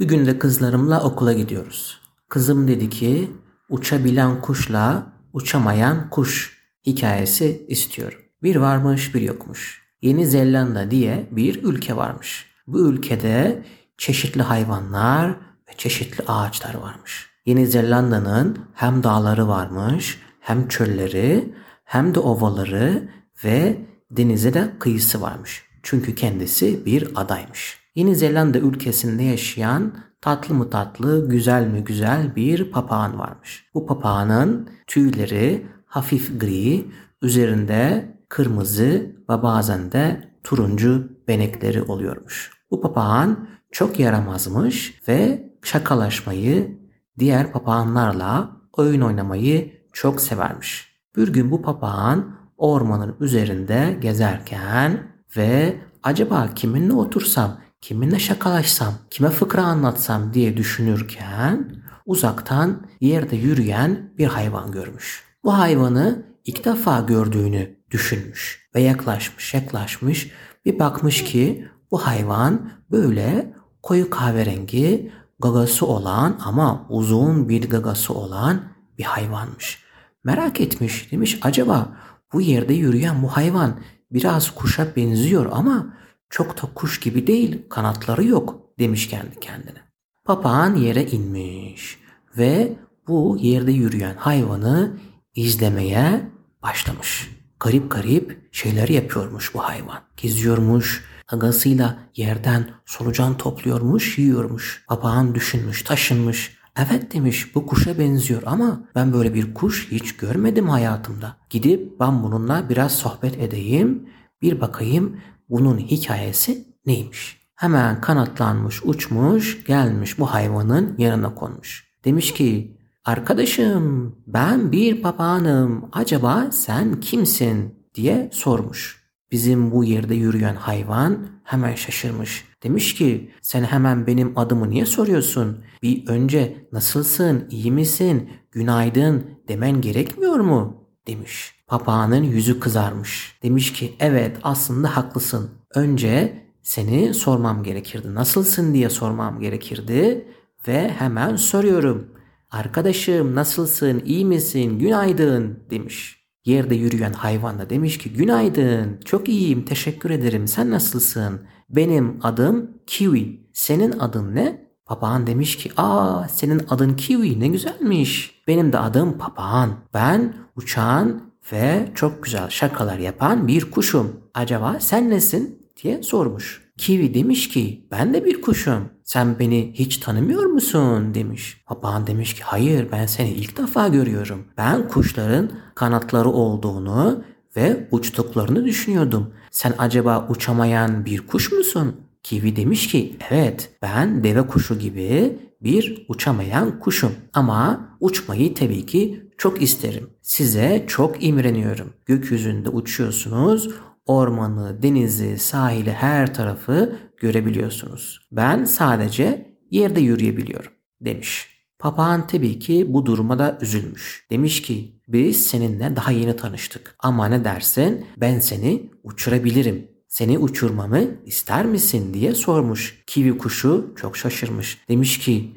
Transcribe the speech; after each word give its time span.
Bir 0.00 0.08
gün 0.08 0.26
de 0.26 0.38
kızlarımla 0.38 1.02
okula 1.02 1.32
gidiyoruz. 1.32 2.00
Kızım 2.28 2.68
dedi 2.68 2.90
ki 2.90 3.30
uçabilen 3.68 4.40
kuşla 4.40 5.06
uçamayan 5.32 6.10
kuş 6.10 6.58
hikayesi 6.86 7.66
istiyorum. 7.68 8.18
Bir 8.42 8.56
varmış 8.56 9.14
bir 9.14 9.20
yokmuş. 9.20 9.82
Yeni 10.02 10.26
Zelanda 10.26 10.90
diye 10.90 11.28
bir 11.30 11.64
ülke 11.64 11.96
varmış. 11.96 12.46
Bu 12.66 12.88
ülkede 12.88 13.62
çeşitli 13.98 14.42
hayvanlar 14.42 15.30
ve 15.68 15.72
çeşitli 15.76 16.24
ağaçlar 16.26 16.74
varmış. 16.74 17.30
Yeni 17.46 17.66
Zelanda'nın 17.66 18.58
hem 18.74 19.02
dağları 19.02 19.48
varmış, 19.48 20.18
hem 20.40 20.68
çölleri, 20.68 21.54
hem 21.84 22.14
de 22.14 22.20
ovaları 22.20 23.08
ve 23.44 23.76
denize 24.10 24.54
de 24.54 24.70
kıyısı 24.78 25.20
varmış. 25.20 25.64
Çünkü 25.82 26.14
kendisi 26.14 26.86
bir 26.86 27.08
adaymış. 27.14 27.79
Yeni 27.94 28.16
Zelanda 28.16 28.58
ülkesinde 28.58 29.22
yaşayan 29.22 29.92
tatlı 30.20 30.54
mı 30.54 30.70
tatlı, 30.70 31.28
güzel 31.28 31.66
mi 31.66 31.84
güzel 31.84 32.36
bir 32.36 32.70
papağan 32.70 33.18
varmış. 33.18 33.66
Bu 33.74 33.86
papağanın 33.86 34.68
tüyleri 34.86 35.66
hafif 35.86 36.40
gri, 36.40 36.86
üzerinde 37.22 38.10
kırmızı 38.28 39.16
ve 39.30 39.42
bazen 39.42 39.92
de 39.92 40.28
turuncu 40.44 41.08
benekleri 41.28 41.82
oluyormuş. 41.82 42.50
Bu 42.70 42.80
papağan 42.80 43.48
çok 43.72 44.00
yaramazmış 44.00 45.00
ve 45.08 45.50
şakalaşmayı, 45.62 46.78
diğer 47.18 47.52
papağanlarla 47.52 48.56
oyun 48.72 49.00
oynamayı 49.00 49.72
çok 49.92 50.20
severmiş. 50.20 51.00
Bir 51.16 51.28
gün 51.32 51.50
bu 51.50 51.62
papağan 51.62 52.36
ormanın 52.56 53.16
üzerinde 53.20 53.98
gezerken 54.00 55.02
ve 55.36 55.76
acaba 56.02 56.48
kiminle 56.54 56.92
otursam, 56.92 57.58
kiminle 57.80 58.18
şakalaşsam, 58.18 58.94
kime 59.10 59.30
fıkra 59.30 59.62
anlatsam 59.62 60.34
diye 60.34 60.56
düşünürken 60.56 61.74
uzaktan 62.06 62.86
yerde 63.00 63.36
yürüyen 63.36 64.12
bir 64.18 64.26
hayvan 64.26 64.72
görmüş. 64.72 65.24
Bu 65.44 65.58
hayvanı 65.58 66.22
ilk 66.44 66.64
defa 66.64 67.00
gördüğünü 67.00 67.76
düşünmüş 67.90 68.68
ve 68.74 68.80
yaklaşmış 68.80 69.54
yaklaşmış 69.54 70.30
bir 70.64 70.78
bakmış 70.78 71.24
ki 71.24 71.68
bu 71.90 72.06
hayvan 72.06 72.70
böyle 72.90 73.54
koyu 73.82 74.10
kahverengi 74.10 75.12
gagası 75.40 75.86
olan 75.86 76.40
ama 76.44 76.86
uzun 76.88 77.48
bir 77.48 77.70
gagası 77.70 78.14
olan 78.14 78.62
bir 78.98 79.04
hayvanmış. 79.04 79.84
Merak 80.24 80.60
etmiş 80.60 81.12
demiş 81.12 81.38
acaba 81.42 81.96
bu 82.32 82.40
yerde 82.40 82.74
yürüyen 82.74 83.22
bu 83.22 83.28
hayvan 83.28 83.80
biraz 84.12 84.50
kuşa 84.50 84.96
benziyor 84.96 85.48
ama 85.52 85.96
çok 86.30 86.62
da 86.62 86.68
kuş 86.74 87.00
gibi 87.00 87.26
değil 87.26 87.62
kanatları 87.68 88.24
yok 88.24 88.60
demiş 88.78 89.08
kendi 89.08 89.40
kendine. 89.40 89.78
Papağan 90.24 90.74
yere 90.74 91.06
inmiş 91.06 91.98
ve 92.36 92.72
bu 93.08 93.36
yerde 93.40 93.72
yürüyen 93.72 94.14
hayvanı 94.16 94.96
izlemeye 95.34 96.30
başlamış. 96.62 97.30
Garip 97.60 97.90
garip 97.90 98.48
şeyler 98.52 98.88
yapıyormuş 98.88 99.54
bu 99.54 99.58
hayvan. 99.58 99.98
Geziyormuş, 100.16 101.04
agasıyla 101.28 101.98
yerden 102.16 102.70
solucan 102.86 103.36
topluyormuş, 103.36 104.18
yiyormuş. 104.18 104.84
Papağan 104.88 105.34
düşünmüş, 105.34 105.82
taşınmış. 105.82 106.56
Evet 106.76 107.14
demiş 107.14 107.54
bu 107.54 107.66
kuşa 107.66 107.98
benziyor 107.98 108.42
ama 108.46 108.88
ben 108.94 109.12
böyle 109.12 109.34
bir 109.34 109.54
kuş 109.54 109.88
hiç 109.90 110.16
görmedim 110.16 110.68
hayatımda. 110.68 111.36
Gidip 111.50 112.00
ben 112.00 112.22
bununla 112.22 112.68
biraz 112.68 112.92
sohbet 112.92 113.38
edeyim, 113.38 114.08
bir 114.42 114.60
bakayım 114.60 115.20
bunun 115.50 115.78
hikayesi 115.78 116.64
neymiş. 116.86 117.40
Hemen 117.54 118.00
kanatlanmış, 118.00 118.82
uçmuş, 118.84 119.64
gelmiş 119.64 120.18
bu 120.18 120.26
hayvanın 120.26 120.94
yanına 120.98 121.34
konmuş. 121.34 121.90
Demiş 122.04 122.34
ki 122.34 122.80
Arkadaşım 123.04 124.16
ben 124.26 124.72
bir 124.72 125.02
papağanım 125.02 125.88
acaba 125.92 126.50
sen 126.52 127.00
kimsin 127.00 127.74
diye 127.94 128.30
sormuş. 128.32 129.04
Bizim 129.32 129.70
bu 129.70 129.84
yerde 129.84 130.14
yürüyen 130.14 130.54
hayvan 130.54 131.28
hemen 131.44 131.74
şaşırmış. 131.74 132.44
Demiş 132.62 132.94
ki 132.94 133.30
sen 133.42 133.62
hemen 133.62 134.06
benim 134.06 134.38
adımı 134.38 134.70
niye 134.70 134.86
soruyorsun? 134.86 135.64
Bir 135.82 136.08
önce 136.08 136.68
nasılsın, 136.72 137.46
iyi 137.50 137.72
misin, 137.72 138.30
günaydın 138.50 139.30
demen 139.48 139.80
gerekmiyor 139.80 140.40
mu? 140.40 140.79
Demiş. 141.10 141.54
Papağanın 141.66 142.22
yüzü 142.22 142.60
kızarmış. 142.60 143.38
Demiş 143.42 143.72
ki 143.72 143.96
evet 144.00 144.36
aslında 144.42 144.96
haklısın. 144.96 145.50
Önce 145.74 146.42
seni 146.62 147.14
sormam 147.14 147.62
gerekirdi. 147.62 148.14
Nasılsın 148.14 148.74
diye 148.74 148.90
sormam 148.90 149.40
gerekirdi 149.40 150.28
ve 150.68 150.88
hemen 150.88 151.36
soruyorum. 151.36 152.08
Arkadaşım 152.50 153.34
nasılsın, 153.34 154.02
iyi 154.04 154.24
misin, 154.24 154.78
günaydın 154.78 155.58
demiş. 155.70 156.20
Yerde 156.44 156.74
yürüyen 156.74 157.12
hayvan 157.12 157.58
da 157.58 157.70
demiş 157.70 157.98
ki 157.98 158.12
günaydın, 158.12 159.00
çok 159.04 159.28
iyiyim, 159.28 159.64
teşekkür 159.64 160.10
ederim, 160.10 160.48
sen 160.48 160.70
nasılsın? 160.70 161.40
Benim 161.70 162.18
adım 162.22 162.70
Kiwi, 162.86 163.50
senin 163.52 163.98
adın 163.98 164.34
ne? 164.34 164.69
Papağan 164.90 165.26
demiş 165.26 165.56
ki 165.56 165.70
aa 165.76 166.28
senin 166.28 166.62
adın 166.70 166.94
Kiwi 166.94 167.40
ne 167.40 167.48
güzelmiş. 167.48 168.42
Benim 168.48 168.72
de 168.72 168.78
adım 168.78 169.18
Papağan. 169.18 169.70
Ben 169.94 170.34
uçan 170.56 171.22
ve 171.52 171.88
çok 171.94 172.24
güzel 172.24 172.48
şakalar 172.50 172.98
yapan 172.98 173.48
bir 173.48 173.70
kuşum. 173.70 174.20
Acaba 174.34 174.76
sen 174.80 175.10
nesin 175.10 175.68
diye 175.82 176.02
sormuş. 176.02 176.72
Kiwi 176.78 177.14
demiş 177.14 177.48
ki 177.48 177.86
ben 177.90 178.14
de 178.14 178.24
bir 178.24 178.42
kuşum. 178.42 178.88
Sen 179.04 179.38
beni 179.38 179.72
hiç 179.74 179.96
tanımıyor 179.96 180.44
musun 180.44 181.14
demiş. 181.14 181.62
Papağan 181.66 182.06
demiş 182.06 182.34
ki 182.34 182.42
hayır 182.44 182.88
ben 182.92 183.06
seni 183.06 183.30
ilk 183.30 183.58
defa 183.58 183.88
görüyorum. 183.88 184.44
Ben 184.56 184.88
kuşların 184.88 185.50
kanatları 185.74 186.28
olduğunu 186.28 187.24
ve 187.56 187.88
uçtuklarını 187.90 188.64
düşünüyordum. 188.64 189.34
Sen 189.50 189.74
acaba 189.78 190.26
uçamayan 190.28 191.04
bir 191.04 191.26
kuş 191.26 191.52
musun? 191.52 191.96
Kiwi 192.22 192.56
demiş 192.56 192.88
ki 192.88 193.16
evet 193.30 193.70
ben 193.82 194.24
deve 194.24 194.46
kuşu 194.46 194.78
gibi 194.78 195.38
bir 195.60 196.06
uçamayan 196.08 196.80
kuşum. 196.80 197.12
Ama 197.32 197.90
uçmayı 198.00 198.54
tabii 198.54 198.86
ki 198.86 199.30
çok 199.38 199.62
isterim. 199.62 200.10
Size 200.22 200.84
çok 200.86 201.24
imreniyorum. 201.24 201.92
Gökyüzünde 202.06 202.68
uçuyorsunuz 202.68 203.68
ormanı, 204.06 204.82
denizi, 204.82 205.38
sahili 205.38 205.92
her 205.92 206.34
tarafı 206.34 206.98
görebiliyorsunuz. 207.16 208.28
Ben 208.32 208.64
sadece 208.64 209.56
yerde 209.70 210.00
yürüyebiliyorum 210.00 210.72
demiş. 211.00 211.48
Papağan 211.78 212.26
tabii 212.26 212.58
ki 212.58 212.86
bu 212.88 213.06
duruma 213.06 213.38
da 213.38 213.58
üzülmüş. 213.60 214.26
Demiş 214.30 214.62
ki 214.62 215.00
biz 215.08 215.46
seninle 215.46 215.96
daha 215.96 216.12
yeni 216.12 216.36
tanıştık 216.36 216.94
ama 216.98 217.26
ne 217.26 217.44
dersin 217.44 218.06
ben 218.16 218.38
seni 218.38 218.90
uçurabilirim. 219.02 219.88
Seni 220.10 220.38
uçurmamı 220.38 221.00
ister 221.26 221.66
misin 221.66 222.14
diye 222.14 222.34
sormuş. 222.34 223.02
Kivi 223.06 223.38
kuşu 223.38 223.94
çok 223.96 224.16
şaşırmış. 224.16 224.78
Demiş 224.88 225.18
ki 225.18 225.56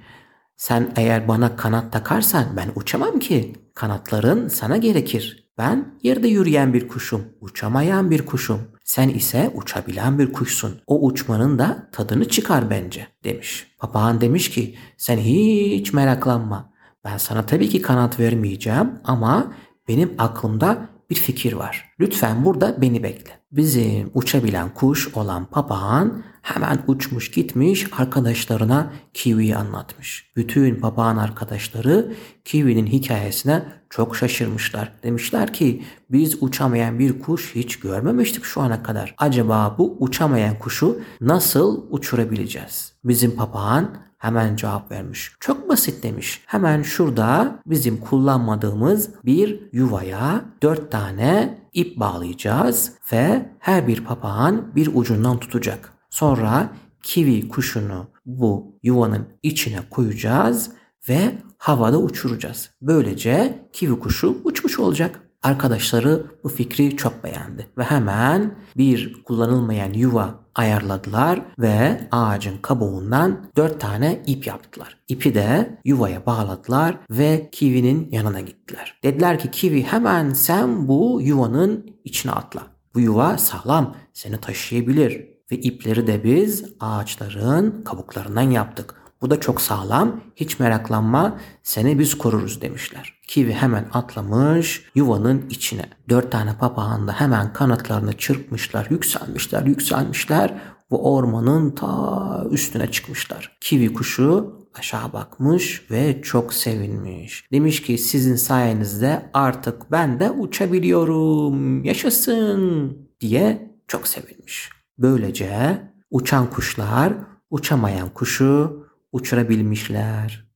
sen 0.57 0.93
eğer 0.95 1.27
bana 1.27 1.55
kanat 1.55 1.91
takarsan 1.91 2.45
ben 2.57 2.71
uçamam 2.75 3.19
ki. 3.19 3.53
Kanatların 3.75 4.47
sana 4.47 4.77
gerekir. 4.77 5.49
Ben 5.57 5.95
yerde 6.03 6.27
yürüyen 6.27 6.73
bir 6.73 6.87
kuşum, 6.87 7.25
uçamayan 7.41 8.11
bir 8.11 8.25
kuşum. 8.25 8.59
Sen 8.83 9.09
ise 9.09 9.51
uçabilen 9.55 10.19
bir 10.19 10.33
kuşsun. 10.33 10.81
O 10.87 11.05
uçmanın 11.05 11.59
da 11.59 11.89
tadını 11.91 12.27
çıkar 12.27 12.69
bence 12.69 13.07
demiş. 13.23 13.67
Papağan 13.79 14.21
demiş 14.21 14.49
ki 14.49 14.75
sen 14.97 15.17
hiç 15.17 15.93
meraklanma. 15.93 16.73
Ben 17.05 17.17
sana 17.17 17.45
tabii 17.45 17.69
ki 17.69 17.81
kanat 17.81 18.19
vermeyeceğim 18.19 18.91
ama 19.03 19.53
benim 19.87 20.13
aklımda 20.17 20.89
bir 21.09 21.15
fikir 21.15 21.53
var. 21.53 21.95
Lütfen 21.99 22.45
burada 22.45 22.81
beni 22.81 23.03
bekle. 23.03 23.42
Bizim 23.53 24.11
uçabilen 24.13 24.73
kuş 24.73 25.17
olan 25.17 25.45
papağan 25.45 26.23
hemen 26.41 26.79
uçmuş 26.87 27.31
gitmiş 27.31 27.87
arkadaşlarına 27.97 28.93
Kiwi'yi 29.13 29.55
anlatmış. 29.55 30.31
Bütün 30.35 30.75
papağan 30.75 31.17
arkadaşları 31.17 32.13
Kiwi'nin 32.45 32.85
hikayesine 32.85 33.63
çok 33.89 34.15
şaşırmışlar. 34.15 34.93
Demişler 35.03 35.53
ki 35.53 35.83
biz 36.11 36.43
uçamayan 36.43 36.99
bir 36.99 37.19
kuş 37.19 37.55
hiç 37.55 37.79
görmemiştik 37.79 38.43
şu 38.43 38.61
ana 38.61 38.83
kadar. 38.83 39.15
Acaba 39.17 39.75
bu 39.77 39.97
uçamayan 39.99 40.59
kuşu 40.59 40.99
nasıl 41.21 41.85
uçurabileceğiz? 41.89 42.93
Bizim 43.03 43.35
papağan 43.35 44.03
Hemen 44.17 44.55
cevap 44.55 44.91
vermiş. 44.91 45.31
Çok 45.39 45.69
basit 45.69 46.03
demiş. 46.03 46.41
Hemen 46.45 46.81
şurada 46.81 47.59
bizim 47.65 47.97
kullanmadığımız 47.97 49.09
bir 49.25 49.69
yuvaya 49.73 50.45
dört 50.61 50.91
tane 50.91 51.62
ip 51.73 51.99
bağlayacağız 51.99 52.91
ve 53.11 53.49
her 53.59 53.87
bir 53.87 54.03
papağan 54.03 54.75
bir 54.75 54.89
ucundan 54.93 55.39
tutacak. 55.39 55.93
Sonra 56.09 56.73
kivi 57.03 57.47
kuşunu 57.49 58.07
bu 58.25 58.77
yuvanın 58.83 59.27
içine 59.43 59.79
koyacağız 59.89 60.71
ve 61.09 61.37
havada 61.57 61.97
uçuracağız. 61.97 62.69
Böylece 62.81 63.67
kivi 63.73 63.99
kuşu 63.99 64.37
uçmuş 64.43 64.79
olacak. 64.79 65.22
Arkadaşları 65.43 66.25
bu 66.43 66.49
fikri 66.49 66.97
çok 66.97 67.23
beğendi 67.23 67.67
ve 67.77 67.83
hemen 67.83 68.55
bir 68.77 69.23
kullanılmayan 69.23 69.93
yuva 69.93 70.35
ayarladılar 70.55 71.41
ve 71.59 72.07
ağacın 72.11 72.57
kabuğundan 72.61 73.45
dört 73.57 73.81
tane 73.81 74.23
ip 74.25 74.47
yaptılar. 74.47 74.97
İpi 75.07 75.35
de 75.35 75.79
yuvaya 75.85 76.25
bağladılar 76.25 76.97
ve 77.11 77.49
Kiwi'nin 77.51 78.11
yanına 78.11 78.39
gittiler. 78.39 78.99
Dediler 79.03 79.39
ki 79.39 79.51
Kiwi 79.51 79.83
hemen 79.83 80.33
sen 80.33 80.87
bu 80.87 81.19
yuvanın 81.21 81.95
içine 82.03 82.31
atla. 82.31 82.61
Bu 82.95 82.99
yuva 82.99 83.37
sağlam, 83.37 83.95
seni 84.13 84.37
taşıyabilir 84.37 85.27
ve 85.51 85.55
ipleri 85.55 86.07
de 86.07 86.23
biz 86.23 86.65
ağaçların 86.79 87.83
kabuklarından 87.83 88.51
yaptık. 88.51 89.02
Bu 89.23 89.29
da 89.29 89.39
çok 89.39 89.61
sağlam. 89.61 90.21
Hiç 90.35 90.59
meraklanma. 90.59 91.37
Seni 91.63 91.99
biz 91.99 92.17
koruruz 92.17 92.61
demişler. 92.61 93.13
Kivi 93.27 93.53
hemen 93.53 93.85
atlamış 93.93 94.85
yuvanın 94.95 95.49
içine. 95.49 95.85
Dört 96.09 96.31
tane 96.31 96.57
papağan 96.57 97.07
da 97.07 97.11
hemen 97.11 97.53
kanatlarını 97.53 98.13
çırpmışlar. 98.13 98.87
Yükselmişler, 98.89 99.65
yükselmişler. 99.65 100.53
ve 100.91 100.95
ormanın 100.95 101.71
ta 101.71 102.45
üstüne 102.51 102.91
çıkmışlar. 102.91 103.57
Kivi 103.61 103.93
kuşu 103.93 104.55
aşağı 104.73 105.13
bakmış 105.13 105.91
ve 105.91 106.21
çok 106.21 106.53
sevinmiş. 106.53 107.51
Demiş 107.51 107.81
ki 107.81 107.97
sizin 107.97 108.35
sayenizde 108.35 109.29
artık 109.33 109.91
ben 109.91 110.19
de 110.19 110.31
uçabiliyorum. 110.31 111.83
Yaşasın 111.83 112.97
diye 113.19 113.71
çok 113.87 114.07
sevinmiş. 114.07 114.69
Böylece 114.97 115.81
uçan 116.11 116.49
kuşlar 116.49 117.13
uçamayan 117.49 118.09
kuşu 118.09 118.82
uçurabilmişler. 119.13 120.47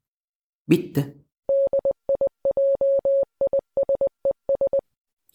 Bitti. 0.69 1.18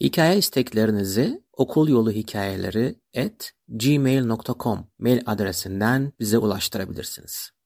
Hikaye 0.00 0.38
isteklerinizi 0.38 1.42
okul 1.52 1.88
yolu 1.88 2.10
hikayeleri 2.10 3.00
at 3.16 3.52
gmail.com 3.68 4.88
mail 4.98 5.22
adresinden 5.26 6.12
bize 6.20 6.38
ulaştırabilirsiniz. 6.38 7.52